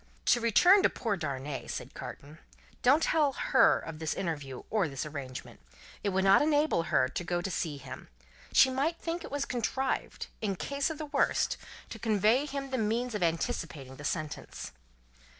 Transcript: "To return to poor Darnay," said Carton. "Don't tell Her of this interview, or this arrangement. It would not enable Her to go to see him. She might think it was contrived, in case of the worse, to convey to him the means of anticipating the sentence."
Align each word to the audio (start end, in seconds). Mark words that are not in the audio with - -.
"To 0.33 0.41
return 0.41 0.81
to 0.81 0.89
poor 0.89 1.15
Darnay," 1.15 1.67
said 1.67 1.93
Carton. 1.93 2.39
"Don't 2.81 3.03
tell 3.03 3.33
Her 3.33 3.77
of 3.77 3.99
this 3.99 4.15
interview, 4.15 4.63
or 4.71 4.87
this 4.87 5.05
arrangement. 5.05 5.59
It 6.03 6.09
would 6.09 6.23
not 6.23 6.41
enable 6.41 6.81
Her 6.89 7.07
to 7.09 7.23
go 7.23 7.39
to 7.39 7.51
see 7.51 7.77
him. 7.77 8.07
She 8.51 8.71
might 8.71 8.97
think 8.99 9.23
it 9.23 9.29
was 9.29 9.45
contrived, 9.45 10.25
in 10.41 10.55
case 10.55 10.89
of 10.89 10.97
the 10.97 11.05
worse, 11.05 11.55
to 11.91 11.99
convey 11.99 12.47
to 12.47 12.51
him 12.51 12.71
the 12.71 12.79
means 12.79 13.13
of 13.13 13.21
anticipating 13.21 13.97
the 13.97 14.03
sentence." 14.03 14.71